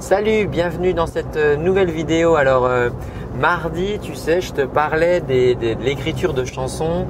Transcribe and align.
Salut, 0.00 0.46
bienvenue 0.46 0.94
dans 0.94 1.08
cette 1.08 1.36
euh, 1.36 1.56
nouvelle 1.56 1.90
vidéo. 1.90 2.36
Alors 2.36 2.66
euh, 2.66 2.88
mardi, 3.36 3.98
tu 4.00 4.14
sais, 4.14 4.40
je 4.40 4.52
te 4.52 4.60
parlais 4.60 5.20
de 5.20 5.82
l'écriture 5.82 6.34
de 6.34 6.44
chansons 6.44 7.04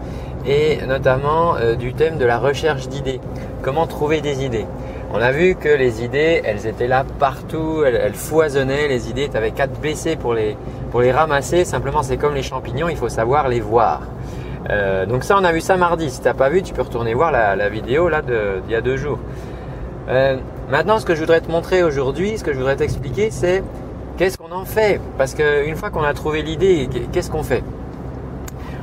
et 0.46 0.78
notamment 0.86 1.56
euh, 1.56 1.74
du 1.74 1.92
thème 1.92 2.16
de 2.16 2.24
la 2.24 2.38
recherche 2.38 2.88
d'idées. 2.88 3.20
Comment 3.60 3.86
trouver 3.86 4.22
des 4.22 4.42
idées? 4.42 4.64
On 5.12 5.20
a 5.20 5.32
vu 5.32 5.54
que 5.54 5.68
les 5.68 6.02
idées, 6.02 6.40
elles 6.42 6.66
étaient 6.66 6.88
là 6.88 7.04
partout, 7.18 7.84
elles, 7.84 8.14
foisonnaient 8.14 8.88
les 8.88 9.10
idées. 9.10 9.28
Tu 9.28 9.36
avais 9.36 9.50
qu'à 9.50 9.68
te 9.68 9.78
baisser 9.78 10.16
pour 10.16 10.32
les, 10.32 10.56
pour 10.90 11.02
les 11.02 11.12
ramasser. 11.12 11.66
Simplement, 11.66 12.02
c'est 12.02 12.16
comme 12.16 12.34
les 12.34 12.42
champignons, 12.42 12.88
il 12.88 12.96
faut 12.96 13.10
savoir 13.10 13.48
les 13.48 13.60
voir. 13.60 14.00
Donc 15.08 15.24
ça, 15.24 15.38
on 15.38 15.44
a 15.44 15.52
vu 15.52 15.62
ça 15.62 15.78
mardi. 15.78 16.10
Si 16.10 16.20
tu 16.20 16.26
n'as 16.26 16.34
pas 16.34 16.50
vu, 16.50 16.62
tu 16.62 16.74
peux 16.74 16.82
retourner 16.82 17.14
voir 17.14 17.32
la, 17.32 17.56
la 17.56 17.68
vidéo 17.70 18.10
là 18.10 18.20
d'il 18.20 18.70
y 18.70 18.74
a 18.74 18.82
deux 18.82 18.98
jours. 18.98 19.18
Maintenant, 20.70 20.98
ce 20.98 21.06
que 21.06 21.14
je 21.14 21.20
voudrais 21.20 21.40
te 21.40 21.50
montrer 21.50 21.82
aujourd'hui, 21.82 22.36
ce 22.36 22.44
que 22.44 22.52
je 22.52 22.58
voudrais 22.58 22.76
t'expliquer, 22.76 23.30
c'est 23.30 23.62
qu'est-ce 24.18 24.36
qu'on 24.36 24.52
en 24.52 24.66
fait? 24.66 25.00
Parce 25.16 25.34
qu'une 25.34 25.76
fois 25.76 25.88
qu'on 25.88 26.02
a 26.02 26.12
trouvé 26.12 26.42
l'idée, 26.42 26.90
qu'est-ce 27.10 27.30
qu'on 27.30 27.42
fait? 27.42 27.64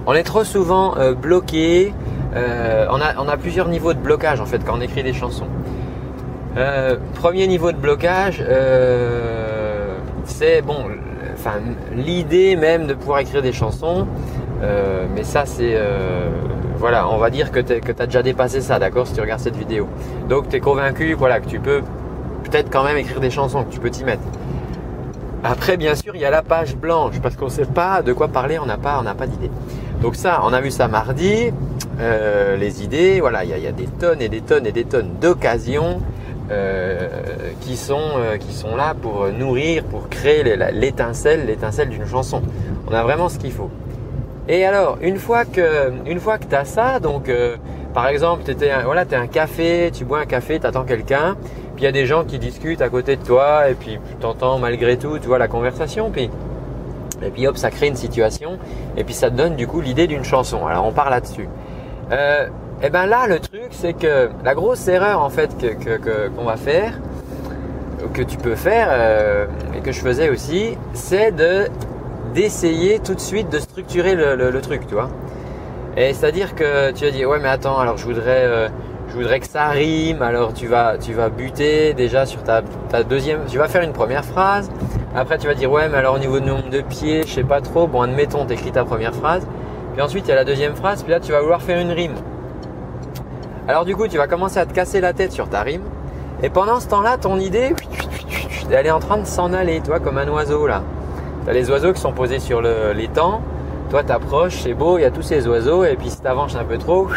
On 0.07 0.13
est 0.13 0.23
trop 0.23 0.43
souvent 0.43 0.97
euh, 0.97 1.13
bloqué. 1.13 1.93
Euh, 2.35 2.87
on, 2.89 2.99
a, 3.27 3.37
plusieurs 3.37 3.67
niveaux 3.67 3.93
de 3.93 3.99
blocage 3.99 4.41
en 4.41 4.47
fait 4.47 4.65
quand 4.65 4.77
on 4.77 4.81
écrit 4.81 5.03
des 5.03 5.13
chansons. 5.13 5.47
Euh, 6.57 6.97
premier 7.13 7.45
niveau 7.45 7.71
de 7.71 7.77
blocage, 7.77 8.43
c'est 10.25 10.61
bon, 10.63 10.85
enfin 11.33 11.59
l'idée 11.95 12.55
même 12.55 12.87
de 12.87 12.95
pouvoir 12.95 13.19
écrire 13.19 13.43
des 13.43 13.53
chansons. 13.53 14.07
Mais 15.15 15.23
ça 15.23 15.45
c'est 15.45 15.77
voilà, 16.77 17.07
on 17.09 17.17
va 17.17 17.29
dire 17.29 17.51
que 17.51 17.59
tu 17.59 17.73
as 17.73 18.05
déjà 18.05 18.23
dépassé 18.23 18.61
ça, 18.61 18.79
d'accord, 18.79 19.07
si 19.07 19.13
tu 19.13 19.21
regardes 19.21 19.41
cette 19.41 19.55
vidéo. 19.55 19.87
Donc 20.29 20.49
tu 20.49 20.57
es 20.57 20.59
convaincu 20.59 21.13
voilà, 21.13 21.39
que 21.39 21.47
tu 21.47 21.59
peux 21.59 21.81
peut-être 22.43 22.69
quand 22.69 22.83
même 22.83 22.97
écrire 22.97 23.19
des 23.19 23.29
chansons, 23.29 23.63
que 23.63 23.73
tu 23.73 23.79
peux 23.79 23.89
t'y 23.89 24.03
mettre. 24.03 24.23
Après, 25.43 25.77
bien 25.77 25.93
sûr, 25.93 26.15
il 26.15 26.21
y 26.21 26.25
a 26.25 26.31
la 26.31 26.41
page 26.41 26.75
blanche, 26.75 27.19
parce 27.21 27.35
qu'on 27.35 27.45
ne 27.45 27.51
sait 27.51 27.65
pas 27.65 28.01
de 28.01 28.13
quoi 28.13 28.27
parler, 28.27 28.57
on 28.57 28.65
n'a 28.65 28.77
pas, 28.77 28.99
on 28.99 29.15
pas 29.15 29.27
d'idées. 29.27 29.51
Donc 30.01 30.15
ça, 30.15 30.41
on 30.43 30.53
a 30.53 30.61
vu 30.61 30.71
ça 30.71 30.87
mardi, 30.87 31.51
euh, 31.99 32.57
les 32.57 32.83
idées, 32.83 33.19
voilà, 33.19 33.43
il 33.43 33.51
y, 33.51 33.53
a, 33.53 33.57
il 33.57 33.63
y, 33.63 33.67
a, 33.67 33.71
des 33.71 33.85
tonnes 33.85 34.21
et 34.21 34.29
des 34.29 34.41
tonnes 34.41 34.65
et 34.65 34.71
des 34.71 34.85
tonnes 34.85 35.11
d'occasions 35.21 36.01
euh, 36.51 37.07
qui, 37.61 37.77
sont, 37.77 37.99
euh, 38.17 38.37
qui 38.37 38.53
sont 38.53 38.75
là 38.75 38.95
pour 38.99 39.27
nourrir, 39.27 39.83
pour 39.83 40.09
créer 40.09 40.43
l'étincelle, 40.73 41.45
l'étincelle 41.45 41.89
d'une 41.89 42.07
chanson. 42.07 42.41
On 42.87 42.93
a 42.93 43.03
vraiment 43.03 43.29
ce 43.29 43.37
qu'il 43.37 43.51
faut. 43.51 43.69
Et 44.47 44.63
alors, 44.63 44.97
une 45.01 45.17
fois 45.17 45.43
que, 45.43 45.91
une 46.05 46.19
fois 46.19 46.37
que 46.37 46.45
tu 46.45 46.55
as 46.55 46.65
ça, 46.65 46.99
donc 46.99 47.29
euh, 47.29 47.57
par 47.95 48.07
exemple, 48.07 48.43
tu 48.43 48.51
es 48.63 48.71
voilà, 48.83 49.03
un 49.13 49.27
café, 49.27 49.89
tu 49.91 50.05
bois 50.05 50.19
un 50.19 50.25
café, 50.25 50.59
tu 50.59 50.67
attends 50.67 50.83
quelqu'un, 50.83 51.35
puis 51.75 51.83
il 51.83 51.85
y 51.85 51.87
a 51.87 51.91
des 51.91 52.05
gens 52.05 52.23
qui 52.23 52.37
discutent 52.37 52.81
à 52.81 52.89
côté 52.89 53.15
de 53.15 53.23
toi, 53.23 53.69
et 53.69 53.73
puis 53.73 53.99
tu 54.19 54.25
entends 54.25 54.59
malgré 54.59 54.97
tout, 54.97 55.17
tu 55.17 55.27
vois, 55.27 55.39
la 55.39 55.47
conversation, 55.47 56.11
puis, 56.11 56.29
et 57.23 57.29
puis 57.31 57.47
hop, 57.47 57.57
ça 57.57 57.71
crée 57.71 57.87
une 57.87 57.95
situation, 57.95 58.59
et 58.97 59.03
puis 59.03 59.15
ça 59.15 59.31
te 59.31 59.35
donne 59.35 59.55
du 59.55 59.65
coup 59.65 59.81
l'idée 59.81 60.05
d'une 60.05 60.23
chanson. 60.23 60.67
Alors 60.67 60.85
on 60.85 60.91
part 60.91 61.09
là-dessus. 61.09 61.49
Euh, 62.11 62.47
et 62.83 62.91
ben 62.91 63.07
là, 63.07 63.25
le 63.27 63.39
truc, 63.39 63.69
c'est 63.71 63.93
que 63.93 64.29
la 64.43 64.53
grosse 64.53 64.87
erreur 64.87 65.23
en 65.23 65.29
fait 65.29 65.57
que, 65.57 65.73
qu'on 65.97 66.41
que, 66.41 66.45
va 66.45 66.57
faire, 66.57 66.99
que 68.13 68.21
tu 68.21 68.37
peux 68.37 68.55
faire, 68.55 68.89
euh, 68.91 69.47
et 69.75 69.79
que 69.79 69.91
je 69.91 70.01
faisais 70.01 70.29
aussi, 70.29 70.77
c'est 70.93 71.31
de 71.31 71.67
d'essayer 72.35 72.99
tout 72.99 73.15
de 73.15 73.19
suite 73.19 73.49
de 73.49 73.59
structurer 73.59 74.13
le, 74.13 74.61
truc, 74.61 74.85
tu 74.87 74.93
vois. 74.93 75.09
Et 75.97 76.13
c'est-à-dire 76.13 76.53
que 76.53 76.91
tu 76.91 77.05
vas 77.05 77.11
dire 77.11 77.29
ouais 77.29 77.39
mais 77.39 77.47
attends 77.47 77.79
alors 77.79 77.95
je 77.95 78.03
voudrais 78.03 78.43
euh, 78.43 78.67
je 79.07 79.13
voudrais 79.13 79.39
que 79.39 79.47
ça 79.47 79.69
rime 79.69 80.21
alors 80.21 80.53
tu 80.53 80.67
vas 80.67 80.97
tu 80.97 81.13
vas 81.13 81.29
buter 81.29 81.93
déjà 81.93 82.25
sur 82.25 82.43
ta, 82.43 82.63
ta 82.89 83.03
deuxième 83.03 83.45
tu 83.47 83.57
vas 83.57 83.69
faire 83.69 83.81
une 83.81 83.93
première 83.93 84.25
phrase. 84.25 84.69
Après 85.15 85.37
tu 85.37 85.47
vas 85.47 85.53
dire 85.53 85.71
ouais 85.71 85.87
mais 85.87 85.97
alors 85.97 86.15
au 86.15 86.19
niveau 86.19 86.41
du 86.41 86.47
nombre 86.47 86.69
de 86.69 86.81
pieds 86.81 87.23
je 87.25 87.31
sais 87.31 87.45
pas 87.45 87.61
trop. 87.61 87.87
Bon 87.87 88.01
admettons 88.01 88.45
t'écris 88.45 88.73
ta 88.73 88.83
première 88.83 89.15
phrase. 89.15 89.47
Puis 89.93 90.01
ensuite 90.01 90.25
il 90.25 90.29
y 90.29 90.33
a 90.33 90.35
la 90.35 90.43
deuxième 90.43 90.75
phrase. 90.75 91.01
Puis 91.01 91.11
là 91.11 91.21
tu 91.21 91.31
vas 91.31 91.39
vouloir 91.39 91.61
faire 91.61 91.79
une 91.79 91.91
rime. 91.91 92.15
Alors 93.69 93.85
du 93.85 93.95
coup 93.95 94.09
tu 94.09 94.17
vas 94.17 94.27
commencer 94.27 94.57
à 94.57 94.65
te 94.65 94.73
casser 94.73 94.99
la 94.99 95.13
tête 95.13 95.31
sur 95.31 95.47
ta 95.47 95.61
rime. 95.61 95.83
Et 96.43 96.49
pendant 96.49 96.81
ce 96.81 96.89
temps-là 96.89 97.17
ton 97.17 97.39
idée 97.39 97.73
elle 98.69 98.87
est 98.87 98.91
en 98.91 98.99
train 98.99 99.17
de 99.17 99.25
s'en 99.25 99.53
aller 99.53 99.79
toi 99.79 100.01
comme 100.01 100.17
un 100.17 100.27
oiseau 100.27 100.67
là 100.67 100.81
tu 101.45 101.49
as 101.51 101.53
les 101.53 101.69
oiseaux 101.69 101.93
qui 101.93 102.01
sont 102.01 102.11
posés 102.11 102.39
sur 102.39 102.61
l'étang. 102.61 103.41
Toi, 103.91 104.03
tu 104.03 104.11
approches, 104.11 104.61
c'est 104.63 104.73
beau, 104.73 104.97
il 104.97 105.01
y 105.01 105.05
a 105.05 105.11
tous 105.11 105.21
ces 105.21 105.47
oiseaux. 105.47 105.85
Et 105.85 105.95
puis, 105.95 106.09
si 106.09 106.19
tu 106.19 106.27
avances 106.27 106.55
un 106.55 106.63
peu 106.63 106.79
trop, 106.79 107.07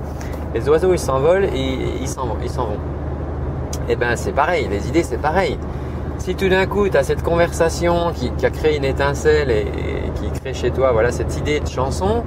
les 0.54 0.68
oiseaux, 0.68 0.92
ils 0.92 0.98
s'envolent 0.98 1.46
et 1.46 1.78
ils 2.00 2.08
s'en 2.08 2.26
vont. 2.26 2.36
Ils 2.42 2.50
s'en 2.50 2.66
vont. 2.66 2.78
Et 3.88 3.92
eh 3.92 3.96
ben, 3.96 4.14
c'est 4.16 4.32
pareil. 4.32 4.68
Les 4.70 4.86
idées, 4.88 5.02
c'est 5.02 5.16
pareil. 5.16 5.58
Si 6.18 6.34
tout 6.34 6.50
d'un 6.50 6.66
coup, 6.66 6.86
tu 6.90 6.96
as 6.98 7.02
cette 7.02 7.22
conversation 7.22 8.12
qui, 8.14 8.30
qui, 8.32 8.44
a 8.44 8.50
créé 8.50 8.76
une 8.76 8.84
étincelle 8.84 9.50
et, 9.50 9.60
et, 9.62 10.10
qui 10.14 10.40
crée 10.40 10.52
chez 10.52 10.70
toi 10.70 10.92
voilà, 10.92 11.10
cette 11.10 11.38
idée 11.38 11.60
de 11.60 11.68
chanson, 11.68 12.22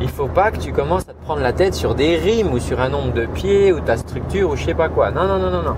il 0.00 0.08
faut 0.08 0.26
pas 0.26 0.50
que 0.50 0.58
tu 0.58 0.72
commences 0.72 1.08
à 1.08 1.12
te 1.12 1.24
prendre 1.24 1.40
la 1.40 1.52
tête 1.52 1.74
sur 1.74 1.94
des 1.94 2.16
rimes 2.16 2.52
ou 2.52 2.58
sur 2.58 2.80
un 2.80 2.90
nombre 2.90 3.12
de 3.14 3.24
pieds 3.24 3.72
ou 3.72 3.80
ta 3.80 3.96
structure 3.96 4.50
ou 4.50 4.56
je 4.56 4.64
sais 4.64 4.74
pas 4.74 4.88
quoi. 4.88 5.10
Non, 5.10 5.26
non, 5.26 5.38
non, 5.38 5.50
non, 5.50 5.62
non. 5.62 5.76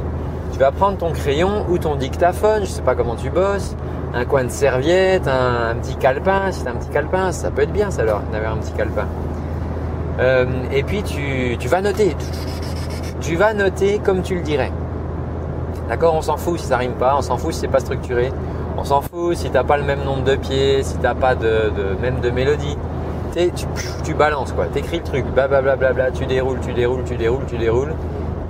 Tu 0.53 0.59
vas 0.59 0.73
prendre 0.73 0.99
ton 0.99 1.13
crayon 1.13 1.67
ou 1.69 1.79
ton 1.79 1.95
dictaphone, 1.95 2.63
je 2.63 2.71
sais 2.71 2.83
pas 2.83 2.95
comment 2.95 3.15
tu 3.15 3.31
bosses, 3.31 3.77
un 4.13 4.25
coin 4.25 4.45
de 4.45 4.51
serviette, 4.51 5.29
un, 5.29 5.75
petit 5.77 5.97
calepin, 5.97 6.51
si 6.51 6.63
tu 6.63 6.69
un 6.69 6.75
petit 6.75 6.89
calepin, 6.89 7.33
ça 7.33 7.51
peut 7.51 7.63
être 7.63 7.73
bien 7.73 7.91
ça 7.91 8.03
alors 8.03 8.23
d'avoir 8.33 8.55
un 8.55 8.57
petit 8.57 8.73
calepin. 8.73 9.07
Euh, 10.19 10.47
et 10.73 10.83
puis 10.83 11.03
tu, 11.03 11.57
tu, 11.59 11.69
vas 11.69 11.81
noter, 11.81 12.17
tu 13.21 13.37
vas 13.37 13.55
noter 13.55 13.99
comme 13.99 14.23
tu 14.23 14.35
le 14.35 14.43
dirais. 14.43 14.73
D'accord 15.89 16.15
On 16.15 16.23
s'en 16.23 16.37
fout 16.37 16.59
si 16.59 16.67
ça 16.67 16.77
rime 16.77 16.93
pas, 16.93 17.15
on 17.17 17.23
s'en 17.23 17.37
fout 17.37 17.53
si 17.53 17.61
c'est 17.61 17.69
pas 17.69 17.81
structuré, 17.81 18.33
on 18.77 18.85
s'en 18.85 19.01
fout 19.01 19.37
si 19.37 19.51
t'as 19.51 19.65
pas 19.65 19.77
le 19.77 19.85
même 19.85 20.03
nombre 20.05 20.25
de 20.25 20.37
pieds, 20.37 20.83
si 20.83 20.97
t'as 20.99 21.15
pas 21.15 21.35
de, 21.35 21.73
même 22.03 22.21
de 22.21 22.31
mélodie. 22.31 22.77
Tu, 23.35 23.67
tu 24.03 24.15
balances 24.15 24.53
quoi, 24.53 24.67
t'écris 24.67 24.99
le 24.99 25.05
truc, 25.05 25.25
blablabla, 25.27 25.77
bla, 25.77 25.93
bla, 25.93 26.11
tu 26.11 26.27
déroules, 26.27 26.59
tu 26.61 26.73
déroules, 26.73 27.05
tu 27.05 27.15
déroules, 27.15 27.45
tu 27.47 27.59
déroules, 27.59 27.95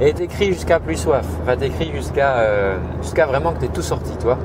et 0.00 0.14
t'écris 0.14 0.46
jusqu'à 0.54 0.80
plus 0.80 0.96
soif. 0.96 1.26
Enfin 1.42 1.56
t'écris 1.58 1.90
jusqu'à 1.94 2.38
euh, 2.38 2.78
jusqu'à 3.02 3.26
vraiment 3.26 3.52
que 3.52 3.60
t'es 3.60 3.68
tout 3.68 3.82
sorti, 3.82 4.16
toi. 4.16 4.38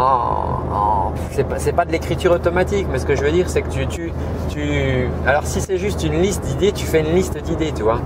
Oh, 0.00 0.60
oh, 0.72 1.12
c'est 1.32 1.42
pas, 1.42 1.56
pas, 1.74 1.84
de 1.84 1.90
l'écriture 1.90 2.30
automatique, 2.30 2.86
mais 2.88 3.00
ce 3.00 3.06
que 3.06 3.16
je 3.16 3.24
veux 3.24 3.32
dire, 3.32 3.50
c'est 3.50 3.62
que 3.62 3.68
tu, 3.68 3.84
tu, 3.88 4.12
tu, 4.48 5.08
alors 5.26 5.44
si 5.44 5.60
c'est 5.60 5.76
juste 5.76 6.04
une 6.04 6.22
liste 6.22 6.44
d'idées, 6.44 6.70
tu 6.70 6.86
fais 6.86 7.00
une 7.00 7.16
liste 7.16 7.36
d'idées, 7.42 7.72
tu 7.72 7.82
vois. 7.82 7.98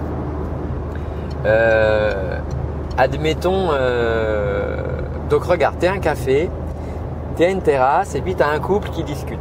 Euh, 1.44 2.38
admettons, 2.96 3.72
euh, 3.72 4.76
donc 5.28 5.44
regarde, 5.44 5.76
t'es 5.78 5.88
un 5.88 5.98
café, 5.98 6.48
t'es 7.36 7.52
une 7.52 7.60
terrasse, 7.60 8.14
et 8.14 8.22
puis 8.22 8.36
t'as 8.36 8.48
un 8.48 8.58
couple 8.58 8.88
qui 8.88 9.04
discute. 9.04 9.38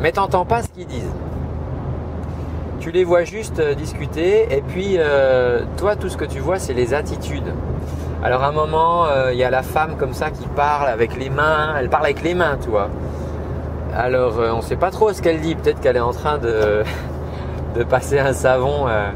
Mais 0.00 0.12
t'entends 0.12 0.46
pas 0.46 0.62
ce 0.62 0.68
qu'ils 0.68 0.86
disent. 0.86 1.12
Tu 2.80 2.92
les 2.92 3.04
vois 3.04 3.24
juste 3.24 3.58
euh, 3.58 3.74
discuter, 3.74 4.56
et 4.56 4.62
puis 4.62 4.96
toi, 5.76 5.96
tout 5.96 6.08
ce 6.08 6.16
que 6.16 6.24
tu 6.24 6.38
vois, 6.38 6.58
c'est 6.58 6.72
les 6.72 6.94
attitudes. 6.94 7.52
Alors 8.24 8.44
à 8.44 8.48
un 8.48 8.52
moment, 8.52 9.06
il 9.08 9.18
euh, 9.18 9.34
y 9.34 9.42
a 9.42 9.50
la 9.50 9.64
femme 9.64 9.96
comme 9.98 10.12
ça 10.12 10.30
qui 10.30 10.46
parle 10.46 10.88
avec 10.88 11.16
les 11.16 11.28
mains, 11.28 11.74
elle 11.76 11.88
parle 11.88 12.04
avec 12.04 12.22
les 12.22 12.34
mains, 12.34 12.56
tu 12.62 12.70
vois. 12.70 12.88
Alors 13.96 14.38
euh, 14.38 14.52
on 14.52 14.58
ne 14.58 14.62
sait 14.62 14.76
pas 14.76 14.92
trop 14.92 15.12
ce 15.12 15.20
qu'elle 15.20 15.40
dit, 15.40 15.56
peut-être 15.56 15.80
qu'elle 15.80 15.96
est 15.96 16.00
en 16.00 16.12
train 16.12 16.38
de, 16.38 16.84
passer 17.90 18.20
un 18.20 18.32
savon 18.32 18.86
euh, 18.86 19.10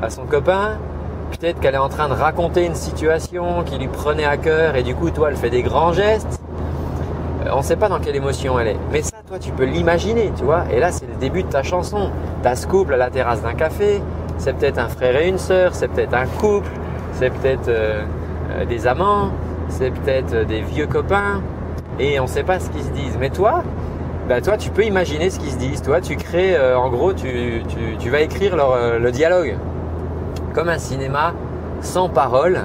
à 0.00 0.08
son 0.08 0.24
copain, 0.24 0.78
peut-être 1.38 1.60
qu'elle 1.60 1.74
est 1.74 1.78
en 1.78 1.90
train 1.90 2.08
de 2.08 2.14
raconter 2.14 2.64
une 2.64 2.74
situation 2.74 3.64
qui 3.64 3.76
lui 3.76 3.88
prenait 3.88 4.24
à 4.24 4.38
cœur 4.38 4.76
et 4.76 4.82
du 4.82 4.94
coup 4.94 5.10
toi 5.10 5.28
elle 5.28 5.36
fait 5.36 5.50
des 5.50 5.62
grands 5.62 5.92
gestes. 5.92 6.40
on 7.52 7.58
ne 7.58 7.62
sait 7.62 7.76
pas 7.76 7.90
dans 7.90 8.00
quelle 8.00 8.16
émotion 8.16 8.58
elle 8.58 8.68
est. 8.68 8.78
Mais 8.90 9.02
ça, 9.02 9.18
toi, 9.26 9.38
tu 9.38 9.52
peux 9.52 9.64
l'imaginer, 9.64 10.32
tu 10.34 10.44
vois. 10.44 10.64
Et 10.72 10.80
là, 10.80 10.90
c'est 10.90 11.06
le 11.06 11.16
début 11.16 11.42
de 11.42 11.48
ta 11.48 11.62
chanson. 11.62 12.10
T'as 12.42 12.56
ce 12.56 12.66
couple 12.66 12.94
à 12.94 12.96
la 12.96 13.10
terrasse 13.10 13.42
d'un 13.42 13.52
café. 13.52 14.02
C'est 14.38 14.54
peut-être 14.54 14.78
un 14.78 14.88
frère 14.88 15.20
et 15.20 15.28
une 15.28 15.38
sœur. 15.38 15.74
C'est 15.74 15.88
peut-être 15.88 16.14
un 16.14 16.26
couple. 16.26 16.70
C'est 17.12 17.30
peut-être 17.30 17.68
des 18.66 18.86
amants, 18.86 19.30
c'est 19.68 19.90
peut-être 19.90 20.46
des 20.46 20.60
vieux 20.60 20.86
copains, 20.86 21.42
et 21.98 22.20
on 22.20 22.24
ne 22.24 22.28
sait 22.28 22.44
pas 22.44 22.60
ce 22.60 22.70
qu'ils 22.70 22.84
se 22.84 22.90
disent. 22.90 23.16
Mais 23.18 23.30
toi, 23.30 23.62
bah 24.28 24.40
toi, 24.40 24.56
tu 24.56 24.70
peux 24.70 24.84
imaginer 24.84 25.30
ce 25.30 25.38
qu'ils 25.38 25.52
se 25.52 25.58
disent. 25.58 25.82
Toi, 25.82 26.00
tu 26.00 26.16
crées, 26.16 26.54
euh, 26.56 26.78
en 26.78 26.90
gros, 26.90 27.12
tu, 27.12 28.10
vas 28.10 28.20
écrire 28.20 28.56
euh, 28.58 28.98
le 28.98 29.10
dialogue. 29.10 29.56
Comme 30.54 30.68
un 30.68 30.78
cinéma 30.78 31.32
sans 31.80 32.08
parole. 32.08 32.60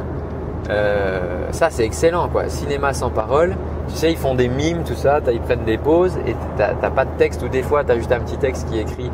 Euh, 0.69 1.47
ça, 1.51 1.69
c'est 1.69 1.83
excellent, 1.83 2.29
quoi. 2.29 2.49
Cinéma 2.49 2.93
sans 2.93 3.09
parole. 3.09 3.55
Tu 3.89 3.95
sais, 3.95 4.11
ils 4.11 4.17
font 4.17 4.35
des 4.35 4.47
mimes, 4.47 4.83
tout 4.83 4.95
ça. 4.95 5.19
Ils 5.31 5.41
prennent 5.41 5.65
des 5.65 5.77
pauses 5.77 6.17
et 6.25 6.35
t'as 6.57 6.73
pas 6.73 7.05
de 7.05 7.11
texte 7.17 7.43
ou 7.43 7.49
des 7.49 7.63
fois, 7.63 7.83
tu 7.83 7.91
as 7.91 7.97
juste 7.97 8.11
un 8.11 8.19
petit 8.19 8.37
texte 8.37 8.69
qui 8.69 8.77
est 8.77 8.81
écrit 8.81 9.11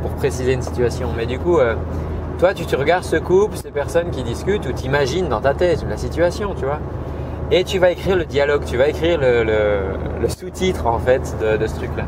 pour 0.00 0.10
préciser 0.12 0.52
une 0.52 0.62
situation. 0.62 1.08
Mais 1.16 1.26
du 1.26 1.38
coup, 1.38 1.58
euh, 1.58 1.74
toi, 2.38 2.54
tu 2.54 2.66
te 2.66 2.76
regardes 2.76 3.04
ce 3.04 3.16
couple, 3.16 3.56
ces 3.56 3.70
personnes 3.70 4.10
qui 4.10 4.22
discutent, 4.22 4.66
ou 4.66 4.72
t'imagines 4.72 5.28
dans 5.28 5.40
ta 5.40 5.54
tête 5.54 5.84
la 5.88 5.96
situation, 5.96 6.54
tu 6.54 6.64
vois. 6.64 6.80
Et 7.50 7.64
tu 7.64 7.78
vas 7.78 7.90
écrire 7.90 8.16
le 8.16 8.24
dialogue, 8.24 8.64
tu 8.64 8.76
vas 8.76 8.88
écrire 8.88 9.18
le, 9.20 10.28
sous-titre 10.28 10.86
en 10.86 10.98
fait 10.98 11.36
de, 11.40 11.56
de 11.56 11.66
ce 11.66 11.74
truc-là. 11.76 12.04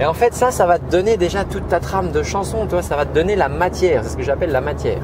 Et 0.00 0.06
en 0.06 0.14
fait, 0.14 0.34
ça, 0.34 0.50
ça 0.50 0.66
va 0.66 0.78
te 0.78 0.90
donner 0.90 1.16
déjà 1.16 1.44
toute 1.44 1.68
ta 1.68 1.80
trame 1.80 2.10
de 2.10 2.22
chanson, 2.22 2.66
toi, 2.66 2.82
ça 2.82 2.96
va 2.96 3.06
te 3.06 3.14
donner 3.14 3.36
la 3.36 3.48
matière, 3.48 4.02
c'est 4.02 4.10
ce 4.10 4.16
que 4.16 4.22
j'appelle 4.22 4.50
la 4.50 4.60
matière. 4.60 4.98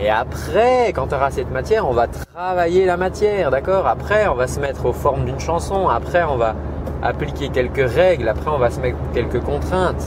Et 0.00 0.10
après, 0.10 0.92
quand 0.94 1.08
tu 1.08 1.14
auras 1.14 1.30
cette 1.32 1.50
matière, 1.50 1.88
on 1.88 1.92
va 1.92 2.06
travailler 2.06 2.84
la 2.84 2.96
matière, 2.96 3.50
d'accord? 3.50 3.86
Après, 3.88 4.28
on 4.28 4.34
va 4.34 4.46
se 4.46 4.60
mettre 4.60 4.86
aux 4.86 4.92
formes 4.92 5.24
d'une 5.24 5.40
chanson. 5.40 5.88
Après, 5.88 6.22
on 6.22 6.36
va 6.36 6.54
appliquer 7.02 7.48
quelques 7.48 7.90
règles. 7.90 8.28
Après, 8.28 8.48
on 8.48 8.58
va 8.58 8.70
se 8.70 8.78
mettre 8.78 8.96
quelques 9.12 9.40
contraintes. 9.40 10.04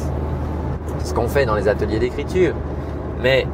C'est 0.99 1.07
ce 1.07 1.13
qu'on 1.13 1.27
fait 1.27 1.45
dans 1.45 1.55
les 1.55 1.67
ateliers 1.67 1.99
d'écriture. 1.99 2.53
Mais, 3.21 3.47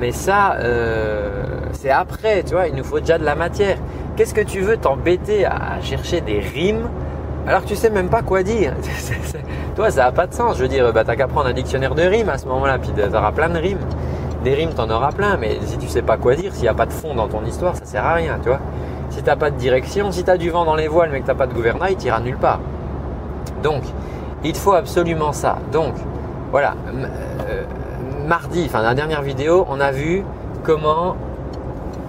mais 0.00 0.12
ça, 0.12 0.56
euh, 0.58 1.44
c'est 1.72 1.90
après, 1.90 2.42
tu 2.42 2.54
vois. 2.54 2.68
Il 2.68 2.74
nous 2.74 2.84
faut 2.84 3.00
déjà 3.00 3.18
de 3.18 3.24
la 3.24 3.34
matière. 3.34 3.78
Qu'est-ce 4.16 4.34
que 4.34 4.40
tu 4.40 4.60
veux 4.60 4.76
t'embêter 4.76 5.44
à 5.44 5.80
chercher 5.82 6.20
des 6.20 6.40
rimes 6.40 6.88
alors 7.46 7.62
que 7.62 7.68
tu 7.68 7.76
sais 7.76 7.90
même 7.90 8.08
pas 8.08 8.22
quoi 8.22 8.42
dire 8.42 8.72
Toi, 9.76 9.90
ça 9.90 10.04
n'a 10.04 10.12
pas 10.12 10.26
de 10.26 10.34
sens. 10.34 10.56
Je 10.56 10.62
veux 10.62 10.68
dire, 10.68 10.92
bah, 10.92 11.04
t'as 11.04 11.14
qu'à 11.14 11.28
prendre 11.28 11.46
un 11.46 11.52
dictionnaire 11.52 11.94
de 11.94 12.02
rimes 12.02 12.28
à 12.28 12.38
ce 12.38 12.46
moment-là, 12.46 12.78
puis 12.78 12.90
tu 12.92 13.00
auras 13.16 13.30
plein 13.30 13.48
de 13.48 13.58
rimes 13.58 13.78
des 14.46 14.54
rimes, 14.54 14.74
t'en 14.74 14.88
auras 14.90 15.10
plein, 15.10 15.36
mais 15.36 15.58
si 15.64 15.76
tu 15.76 15.88
sais 15.88 16.02
pas 16.02 16.16
quoi 16.16 16.36
dire, 16.36 16.52
s'il 16.52 16.62
n'y 16.62 16.68
a 16.68 16.74
pas 16.74 16.86
de 16.86 16.92
fond 16.92 17.14
dans 17.14 17.26
ton 17.26 17.44
histoire, 17.44 17.74
ça 17.74 17.84
sert 17.84 18.04
à 18.04 18.14
rien, 18.14 18.38
tu 18.40 18.48
vois. 18.48 18.60
Si 19.10 19.20
t'as 19.20 19.34
pas 19.34 19.50
de 19.50 19.56
direction, 19.56 20.12
si 20.12 20.22
tu 20.22 20.30
as 20.30 20.36
du 20.36 20.50
vent 20.50 20.64
dans 20.64 20.76
les 20.76 20.86
voiles, 20.86 21.10
mais 21.10 21.20
que 21.20 21.26
t'as 21.26 21.34
pas 21.34 21.48
de 21.48 21.52
gouvernail, 21.52 21.96
t'iras 21.96 22.20
nulle 22.20 22.36
part. 22.36 22.60
Donc, 23.64 23.82
il 24.44 24.52
te 24.52 24.58
faut 24.58 24.72
absolument 24.72 25.32
ça. 25.32 25.58
Donc, 25.72 25.94
voilà. 26.52 26.74
Euh, 27.48 27.64
mardi, 28.26 28.64
enfin, 28.66 28.78
dans 28.78 28.88
la 28.88 28.94
dernière 28.94 29.22
vidéo, 29.22 29.66
on 29.68 29.80
a 29.80 29.90
vu 29.90 30.22
comment, 30.62 31.16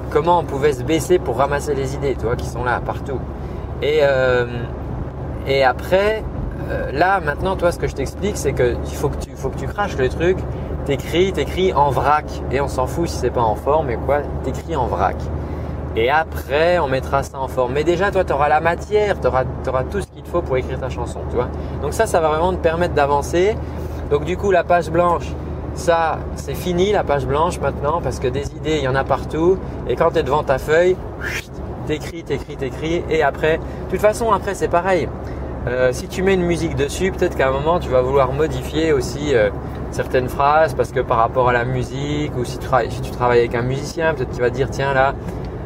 comment 0.09 0.39
on 0.39 0.43
pouvait 0.43 0.73
se 0.73 0.83
baisser 0.83 1.19
pour 1.19 1.37
ramasser 1.37 1.73
les 1.73 1.95
idées, 1.95 2.15
tu 2.15 2.25
vois, 2.25 2.35
qui 2.35 2.47
sont 2.47 2.63
là 2.63 2.81
partout. 2.85 3.19
Et, 3.81 3.99
euh, 4.01 4.45
et 5.47 5.63
après, 5.63 6.23
euh, 6.69 6.91
là, 6.91 7.19
maintenant, 7.19 7.55
toi, 7.55 7.71
ce 7.71 7.79
que 7.79 7.87
je 7.87 7.95
t'explique, 7.95 8.37
c'est 8.37 8.53
qu'il 8.53 8.95
faut 8.95 9.09
que 9.09 9.17
tu, 9.17 9.31
faut 9.35 9.49
que 9.49 9.57
tu 9.57 9.67
craches 9.67 9.97
le 9.97 10.09
truc 10.09 10.37
t'écris, 10.87 11.33
t'écris 11.33 11.73
en 11.73 11.89
vrac. 11.89 12.25
Et 12.51 12.61
on 12.61 12.69
s'en 12.69 12.87
fout 12.87 13.09
si 13.09 13.17
c'est 13.17 13.29
pas 13.29 13.41
en 13.41 13.55
forme, 13.55 13.87
mais 13.87 13.97
quoi, 13.97 14.19
t'écris 14.43 14.75
en 14.75 14.87
vrac. 14.87 15.17
Et 15.97 16.09
après, 16.09 16.79
on 16.79 16.87
mettra 16.87 17.23
ça 17.23 17.39
en 17.39 17.47
forme. 17.49 17.73
Mais 17.73 17.83
déjà, 17.83 18.09
toi, 18.09 18.23
tu 18.23 18.31
auras 18.31 18.47
la 18.47 18.61
matière, 18.61 19.19
tu 19.19 19.27
auras, 19.27 19.43
tout 19.91 20.01
ce 20.01 20.07
qu'il 20.07 20.23
te 20.23 20.29
faut 20.29 20.41
pour 20.41 20.55
écrire 20.55 20.79
ta 20.79 20.89
chanson, 20.89 21.19
tu 21.29 21.35
vois. 21.35 21.49
Donc 21.81 21.93
ça, 21.93 22.05
ça 22.05 22.21
va 22.21 22.29
vraiment 22.29 22.53
te 22.53 22.59
permettre 22.59 22.93
d'avancer. 22.93 23.57
Donc 24.09 24.23
du 24.23 24.37
coup, 24.37 24.51
la 24.51 24.63
page 24.63 24.89
blanche, 24.89 25.25
ça, 25.77 26.19
c'est 26.35 26.55
fini, 26.55 26.91
la 26.91 27.03
page 27.03 27.25
blanche 27.25 27.59
maintenant, 27.59 28.01
parce 28.01 28.19
que 28.19 28.27
des 28.27 28.47
idées, 28.55 28.77
il 28.77 28.83
y 28.83 28.87
en 28.87 28.95
a 28.95 29.03
partout. 29.03 29.57
Et 29.87 29.95
quand 29.95 30.11
tu 30.11 30.19
es 30.19 30.23
devant 30.23 30.43
ta 30.43 30.57
feuille, 30.57 30.95
t'écris, 31.87 32.23
t'écris, 32.23 32.57
t'écris. 32.57 33.03
Et 33.09 33.23
après, 33.23 33.57
de 33.57 33.91
toute 33.91 34.01
façon, 34.01 34.31
après, 34.31 34.55
c'est 34.55 34.67
pareil. 34.67 35.07
Euh, 35.67 35.91
si 35.91 36.07
tu 36.07 36.23
mets 36.23 36.33
une 36.33 36.45
musique 36.45 36.75
dessus, 36.75 37.11
peut-être 37.11 37.35
qu'à 37.35 37.49
un 37.49 37.51
moment, 37.51 37.79
tu 37.79 37.89
vas 37.89 38.01
vouloir 38.01 38.31
modifier 38.31 38.93
aussi 38.93 39.35
euh, 39.35 39.49
certaines 39.91 40.29
phrases 40.29 40.73
parce 40.73 40.91
que 40.91 41.01
par 41.01 41.17
rapport 41.17 41.49
à 41.49 41.53
la 41.53 41.65
musique 41.65 42.31
ou 42.37 42.45
si 42.45 42.57
tu, 42.57 42.67
travailles, 43.11 43.39
avec 43.39 43.55
un 43.55 43.63
musicien, 43.63 44.13
peut-être 44.13 44.31
tu 44.31 44.41
vas 44.41 44.49
dire 44.49 44.69
tiens 44.69 44.93
là, 44.93 45.13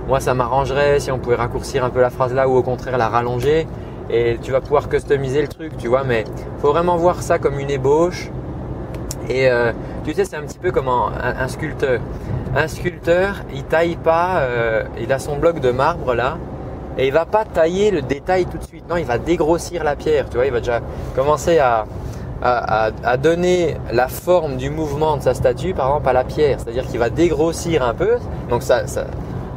moi 0.07 0.19
ça 0.19 0.33
m'arrangerait 0.33 0.99
si 0.99 1.11
on 1.11 1.19
pouvait 1.19 1.35
raccourcir 1.35 1.85
un 1.85 1.91
peu 1.91 2.01
la 2.01 2.09
phrase 2.09 2.33
là 2.33 2.47
ou 2.47 2.55
au 2.55 2.63
contraire 2.63 2.97
la 2.97 3.09
rallonger 3.09 3.67
et 4.09 4.37
tu 4.41 4.51
vas 4.51 4.61
pouvoir 4.61 4.89
customiser 4.89 5.41
le 5.41 5.47
truc, 5.47 5.77
tu 5.77 5.87
vois. 5.87 6.03
Mais 6.03 6.23
faut 6.59 6.71
vraiment 6.71 6.97
voir 6.97 7.21
ça 7.21 7.39
comme 7.39 7.59
une 7.59 7.69
ébauche. 7.69 8.29
Et 9.29 9.49
euh, 9.49 9.71
tu 10.03 10.13
sais, 10.13 10.25
c'est 10.25 10.35
un 10.35 10.43
petit 10.43 10.59
peu 10.59 10.71
comme 10.71 10.87
un, 10.87 11.47
sculpteur. 11.47 11.99
Un 12.55 12.67
sculpteur, 12.67 13.43
il 13.53 13.63
taille 13.63 13.95
pas, 13.95 14.39
euh, 14.39 14.83
il 14.99 15.11
a 15.13 15.19
son 15.19 15.37
bloc 15.37 15.59
de 15.59 15.71
marbre 15.71 16.13
là, 16.13 16.37
et 16.97 17.07
il 17.07 17.13
va 17.13 17.25
pas 17.25 17.45
tailler 17.45 17.91
le 17.91 18.01
détail 18.01 18.45
tout 18.45 18.57
de 18.57 18.63
suite. 18.63 18.87
Non, 18.89 18.97
il 18.97 19.05
va 19.05 19.17
dégrossir 19.17 19.83
la 19.83 19.95
pierre. 19.95 20.29
Tu 20.29 20.35
vois, 20.35 20.45
il 20.45 20.51
va 20.51 20.59
déjà 20.59 20.81
commencer 21.15 21.59
à, 21.59 21.85
à, 22.41 23.17
donner 23.17 23.77
la 23.91 24.07
forme 24.07 24.57
du 24.57 24.69
mouvement 24.69 25.17
de 25.17 25.21
sa 25.21 25.33
statue, 25.33 25.73
par 25.73 25.87
exemple, 25.87 26.09
à 26.09 26.13
la 26.13 26.23
pierre. 26.23 26.59
C'est-à-dire 26.59 26.85
qu'il 26.87 26.99
va 26.99 27.09
dégrossir 27.09 27.83
un 27.83 27.93
peu. 27.93 28.17
Donc 28.49 28.63
ça, 28.63 28.87
ça 28.87 29.05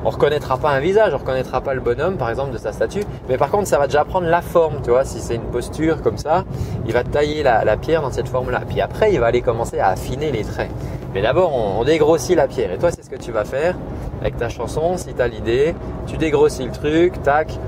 on 0.04 0.10
reconnaîtra 0.10 0.58
pas 0.58 0.70
un 0.70 0.80
visage, 0.80 1.12
on 1.14 1.18
reconnaîtra 1.18 1.60
pas 1.60 1.74
le 1.74 1.80
bonhomme, 1.80 2.16
par 2.16 2.28
exemple, 2.28 2.52
de 2.52 2.58
sa 2.58 2.72
statue. 2.72 3.04
Mais 3.28 3.38
par 3.38 3.50
contre, 3.50 3.66
ça 3.66 3.78
va 3.78 3.86
déjà 3.86 4.04
prendre 4.04 4.26
la 4.26 4.42
forme, 4.42 4.82
tu 4.82 4.90
vois. 4.90 5.04
Si 5.04 5.20
c'est 5.20 5.34
une 5.34 5.50
posture 5.50 6.02
comme 6.02 6.18
ça, 6.18 6.44
il 6.86 6.92
va 6.92 7.04
tailler 7.04 7.42
la, 7.42 7.76
pierre 7.76 8.02
dans 8.02 8.12
cette 8.12 8.28
forme-là. 8.28 8.62
Puis 8.68 8.80
après, 8.80 9.12
il 9.12 9.20
va 9.20 9.26
aller 9.26 9.40
commencer 9.40 9.78
à 9.78 9.88
affiner 9.88 10.30
les 10.30 10.44
traits. 10.44 10.70
Mais 11.14 11.22
d'abord, 11.22 11.54
on, 11.54 11.84
dégrossit 11.84 12.36
la 12.36 12.46
pierre. 12.46 12.72
Et 12.72 12.78
toi, 12.78 12.90
c'est 12.90 13.04
ce 13.04 13.10
que 13.10 13.16
tu 13.16 13.32
vas 13.32 13.44
faire 13.44 13.76
avec 14.20 14.36
ta 14.36 14.48
chanson. 14.48 14.96
Si 14.96 15.14
tu 15.14 15.22
as 15.22 15.28
l'idée, 15.28 15.74
tu 16.06 16.16
dégrossis 16.16 16.64
le 16.64 16.72
truc, 16.72 17.22
tac, 17.22 17.58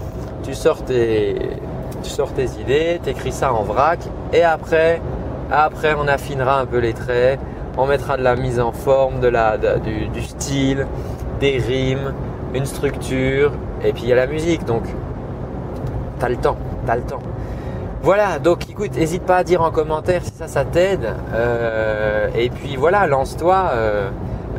tu 0.42 0.54
sors 0.54 0.82
tes, 0.84 1.36
tu 2.02 2.10
sors 2.10 2.32
tes 2.32 2.48
idées, 2.60 3.00
tu 3.02 3.10
écris 3.10 3.32
ça 3.32 3.52
en 3.52 3.62
vrac. 3.62 4.00
Et 4.32 4.42
après, 4.42 5.00
après, 5.50 5.94
on 5.94 6.08
affinera 6.08 6.60
un 6.60 6.66
peu 6.66 6.78
les 6.78 6.92
traits, 6.92 7.38
on 7.76 7.86
mettra 7.86 8.16
de 8.16 8.22
la 8.22 8.36
mise 8.36 8.58
en 8.58 8.72
forme, 8.72 9.20
de 9.20 9.28
la, 9.28 9.56
du, 9.58 10.22
style, 10.22 10.86
des 11.40 11.58
rimes, 11.58 12.12
une 12.54 12.66
structure, 12.66 13.52
et 13.84 13.92
puis 13.92 14.04
il 14.04 14.08
y 14.08 14.12
a 14.12 14.16
la 14.16 14.26
musique. 14.26 14.64
Donc, 14.64 14.84
tu 16.18 16.24
as 16.24 16.28
le 16.28 16.36
temps, 16.36 16.56
tu 16.84 16.90
as 16.90 16.96
le 16.96 17.02
temps. 17.02 17.20
Voilà, 18.06 18.38
donc 18.38 18.70
écoute, 18.70 18.94
n'hésite 18.94 19.24
pas 19.24 19.38
à 19.38 19.42
dire 19.42 19.62
en 19.62 19.72
commentaire 19.72 20.22
si 20.22 20.30
ça, 20.30 20.46
ça 20.46 20.64
t'aide. 20.64 21.12
Euh, 21.34 22.28
et 22.36 22.50
puis 22.50 22.76
voilà, 22.76 23.06
lance-toi, 23.08 23.70
euh, 23.72 24.10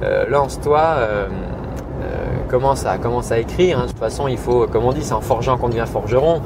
euh, 0.04 0.26
lance-toi, 0.28 0.98
commence, 2.50 2.86
à, 2.86 2.98
commence 2.98 3.32
à 3.32 3.40
écrire. 3.40 3.80
Hein. 3.80 3.84
De 3.84 3.88
toute 3.88 4.00
façon, 4.00 4.28
il 4.28 4.38
faut, 4.38 4.68
comme 4.68 4.84
on 4.84 4.92
dit, 4.92 5.02
c'est 5.02 5.14
en 5.14 5.22
forgeant 5.22 5.58
qu'on 5.58 5.70
devient 5.70 5.86
forgeron. 5.86 6.42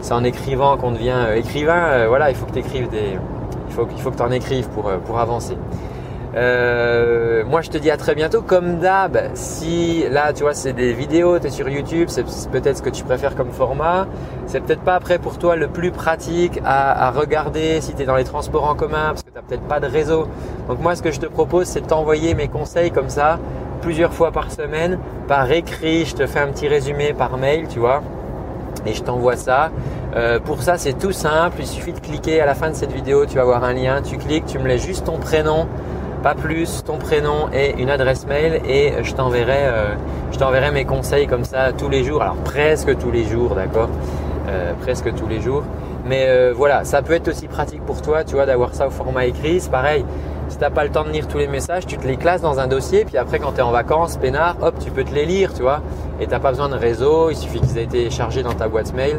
C'est 0.00 0.14
en 0.14 0.24
écrivant 0.24 0.76
qu'on 0.76 0.90
devient 0.90 1.26
écrivain. 1.36 2.08
voilà, 2.08 2.30
il 2.30 2.36
faut 2.36 2.46
que 2.46 2.54
tu 2.54 2.58
écrives 2.58 2.88
des, 2.90 3.16
il 3.68 3.72
faut, 3.72 3.86
faut 3.98 4.10
que 4.10 4.16
tu 4.16 4.22
en 4.22 4.32
écrives 4.32 4.68
pour, 4.70 4.90
pour 5.06 5.20
avancer. 5.20 5.56
Euh, 6.34 7.44
moi, 7.44 7.60
je 7.60 7.70
te 7.70 7.78
dis 7.78 7.90
à 7.90 7.96
très 7.96 8.14
bientôt. 8.14 8.42
Comme 8.42 8.78
d'hab, 8.78 9.18
si 9.34 10.04
là, 10.10 10.32
tu 10.32 10.42
vois, 10.42 10.54
c'est 10.54 10.72
des 10.72 10.92
vidéos, 10.92 11.38
tu 11.38 11.46
es 11.46 11.50
sur 11.50 11.68
YouTube, 11.68 12.08
c'est 12.08 12.24
peut-être 12.50 12.78
ce 12.78 12.82
que 12.82 12.90
tu 12.90 13.04
préfères 13.04 13.34
comme 13.34 13.50
format. 13.50 14.06
C'est 14.46 14.60
peut-être 14.60 14.82
pas 14.82 14.94
après 14.94 15.18
pour 15.18 15.38
toi 15.38 15.56
le 15.56 15.68
plus 15.68 15.90
pratique 15.90 16.60
à, 16.64 17.10
regarder 17.10 17.80
si 17.80 17.94
tu 17.94 18.02
es 18.02 18.06
dans 18.06 18.16
les 18.16 18.24
transports 18.24 18.64
en 18.64 18.74
commun 18.74 19.08
parce 19.08 19.22
que 19.22 19.30
tu 19.30 19.34
n'as 19.34 19.42
peut-être 19.42 19.68
pas 19.68 19.80
de 19.80 19.86
réseau. 19.86 20.26
Donc, 20.68 20.80
moi, 20.80 20.96
ce 20.96 21.02
que 21.02 21.10
je 21.10 21.20
te 21.20 21.26
propose, 21.26 21.66
c'est 21.66 21.82
de 21.82 21.86
t'envoyer 21.86 22.34
mes 22.34 22.48
conseils 22.48 22.90
comme 22.90 23.10
ça 23.10 23.38
plusieurs 23.82 24.12
fois 24.12 24.30
par 24.30 24.50
semaine 24.50 24.98
par 25.28 25.50
écrit. 25.50 26.04
Je 26.06 26.14
te 26.14 26.26
fais 26.26 26.40
un 26.40 26.48
petit 26.48 26.68
résumé 26.68 27.12
par 27.12 27.36
mail, 27.36 27.66
tu 27.68 27.78
vois 27.78 28.02
et 28.86 28.94
je 28.94 29.02
t'envoie 29.02 29.36
ça. 29.36 29.70
Euh, 30.14 30.38
pour 30.40 30.62
ça, 30.62 30.76
c'est 30.78 30.94
tout 30.94 31.12
simple. 31.12 31.56
Il 31.60 31.66
suffit 31.66 31.92
de 31.92 32.00
cliquer 32.00 32.40
à 32.40 32.46
la 32.46 32.54
fin 32.54 32.70
de 32.70 32.74
cette 32.74 32.92
vidéo. 32.92 33.26
Tu 33.26 33.36
vas 33.36 33.42
avoir 33.42 33.64
un 33.64 33.72
lien. 33.72 34.02
Tu 34.02 34.16
cliques, 34.16 34.46
tu 34.46 34.58
me 34.58 34.66
laisses 34.66 34.84
juste 34.84 35.06
ton 35.06 35.18
prénom, 35.18 35.66
pas 36.22 36.34
plus, 36.34 36.84
ton 36.84 36.98
prénom 36.98 37.48
et 37.52 37.74
une 37.80 37.90
adresse 37.90 38.26
mail 38.26 38.60
et 38.66 38.92
je 39.02 39.12
t'enverrai, 39.14 39.66
euh, 39.66 39.94
je 40.30 40.38
t'enverrai 40.38 40.70
mes 40.70 40.84
conseils 40.84 41.26
comme 41.26 41.44
ça 41.44 41.72
tous 41.72 41.88
les 41.88 42.04
jours. 42.04 42.22
Alors 42.22 42.36
presque 42.36 42.96
tous 42.98 43.10
les 43.10 43.24
jours, 43.24 43.54
d'accord 43.54 43.88
euh, 44.48 44.72
Presque 44.80 45.14
tous 45.14 45.26
les 45.26 45.40
jours. 45.40 45.64
Mais 46.04 46.50
voilà, 46.50 46.84
ça 46.84 47.00
peut 47.00 47.12
être 47.12 47.28
aussi 47.28 47.46
pratique 47.46 47.84
pour 47.86 48.02
toi, 48.02 48.24
tu 48.24 48.34
vois, 48.34 48.44
d'avoir 48.44 48.74
ça 48.74 48.88
au 48.88 48.90
format 48.90 49.26
écrit. 49.26 49.60
C'est 49.60 49.70
pareil. 49.70 50.04
Si 50.48 50.58
tu 50.58 50.64
n'as 50.64 50.70
pas 50.70 50.84
le 50.84 50.90
temps 50.90 51.04
de 51.04 51.10
lire 51.10 51.26
tous 51.28 51.38
les 51.38 51.46
messages, 51.46 51.86
tu 51.86 51.96
te 51.96 52.06
les 52.06 52.16
classes 52.16 52.42
dans 52.42 52.58
un 52.58 52.66
dossier, 52.66 53.06
puis 53.06 53.16
après 53.16 53.38
quand 53.38 53.52
tu 53.52 53.58
es 53.58 53.62
en 53.62 53.70
vacances, 53.70 54.18
peinard, 54.18 54.56
hop, 54.60 54.74
tu 54.84 54.90
peux 54.90 55.04
te 55.04 55.14
les 55.14 55.24
lire, 55.24 55.54
tu 55.54 55.62
vois. 55.62 55.80
Et 56.20 56.26
tu 56.26 56.30
n'as 56.30 56.40
pas 56.40 56.50
besoin 56.50 56.68
de 56.68 56.74
réseau, 56.74 57.30
il 57.30 57.36
suffit 57.36 57.60
qu'ils 57.60 57.78
aient 57.78 57.84
été 57.84 58.10
chargés 58.10 58.42
dans 58.42 58.52
ta 58.52 58.68
boîte 58.68 58.92
mail. 58.92 59.18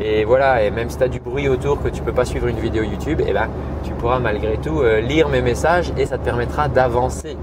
Et 0.00 0.24
voilà, 0.24 0.62
et 0.62 0.70
même 0.70 0.90
si 0.90 0.96
tu 0.96 1.04
as 1.04 1.08
du 1.08 1.20
bruit 1.20 1.48
autour 1.48 1.82
que 1.82 1.88
tu 1.88 2.02
peux 2.02 2.12
pas 2.12 2.24
suivre 2.24 2.46
une 2.48 2.58
vidéo 2.58 2.82
YouTube, 2.82 3.22
eh 3.26 3.32
ben, 3.32 3.48
tu 3.84 3.92
pourras 3.92 4.18
malgré 4.18 4.56
tout 4.56 4.80
euh, 4.80 5.00
lire 5.00 5.28
mes 5.28 5.42
messages 5.42 5.92
et 5.96 6.06
ça 6.06 6.18
te 6.18 6.24
permettra 6.24 6.68
d'avancer. 6.68 7.36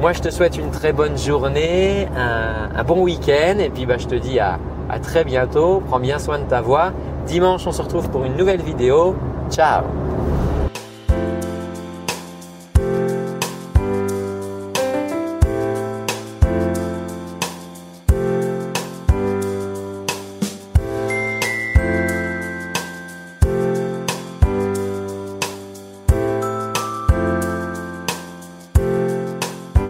Moi, 0.00 0.12
je 0.12 0.20
te 0.20 0.30
souhaite 0.30 0.58
une 0.58 0.70
très 0.70 0.92
bonne 0.92 1.16
journée, 1.16 2.08
un, 2.16 2.82
bon 2.82 3.02
week-end 3.02 3.58
et 3.58 3.70
puis 3.70 3.86
bah, 3.86 3.96
je 3.98 4.06
te 4.06 4.14
dis 4.14 4.38
à 4.40 4.58
très 5.02 5.24
bientôt. 5.24 5.82
Prends 5.88 6.00
bien 6.00 6.18
soin 6.18 6.38
de 6.38 6.44
ta 6.44 6.60
voix. 6.60 6.92
Dimanche, 7.26 7.66
on 7.66 7.72
se 7.72 7.82
retrouve 7.82 8.10
pour 8.10 8.24
une 8.24 8.36
nouvelle 8.36 8.60
vidéo. 8.60 9.14
Ciao 9.50 10.03